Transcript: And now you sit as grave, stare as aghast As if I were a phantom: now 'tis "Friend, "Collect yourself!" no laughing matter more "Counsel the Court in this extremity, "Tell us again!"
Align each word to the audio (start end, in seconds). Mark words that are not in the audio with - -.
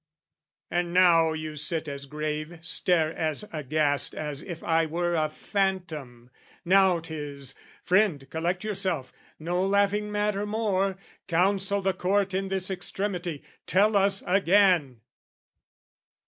And 0.71 0.95
now 0.95 1.33
you 1.33 1.55
sit 1.55 1.87
as 1.87 2.07
grave, 2.07 2.57
stare 2.65 3.13
as 3.13 3.45
aghast 3.53 4.15
As 4.15 4.41
if 4.41 4.63
I 4.63 4.87
were 4.87 5.13
a 5.13 5.29
phantom: 5.29 6.31
now 6.65 6.97
'tis 6.97 7.53
"Friend, 7.83 8.27
"Collect 8.31 8.63
yourself!" 8.63 9.13
no 9.37 9.63
laughing 9.63 10.11
matter 10.11 10.47
more 10.47 10.97
"Counsel 11.27 11.83
the 11.83 11.93
Court 11.93 12.33
in 12.33 12.47
this 12.47 12.71
extremity, 12.71 13.43
"Tell 13.67 13.95
us 13.95 14.23
again!" 14.25 15.01